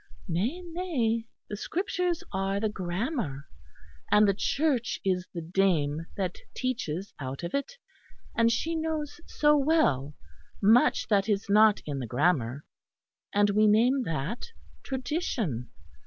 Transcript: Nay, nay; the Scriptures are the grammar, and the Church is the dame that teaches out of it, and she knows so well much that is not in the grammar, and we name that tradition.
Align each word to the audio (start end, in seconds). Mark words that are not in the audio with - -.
Nay, 0.27 0.61
nay; 0.61 1.27
the 1.47 1.55
Scriptures 1.55 2.23
are 2.33 2.59
the 2.59 2.69
grammar, 2.69 3.47
and 4.11 4.27
the 4.27 4.33
Church 4.33 4.99
is 5.05 5.27
the 5.31 5.43
dame 5.43 6.07
that 6.17 6.39
teaches 6.55 7.13
out 7.19 7.43
of 7.43 7.53
it, 7.53 7.73
and 8.35 8.51
she 8.51 8.73
knows 8.73 9.21
so 9.27 9.55
well 9.55 10.15
much 10.59 11.07
that 11.09 11.29
is 11.29 11.49
not 11.51 11.81
in 11.85 11.99
the 11.99 12.07
grammar, 12.07 12.65
and 13.31 13.51
we 13.51 13.67
name 13.67 14.01
that 14.01 14.47
tradition. 14.81 15.69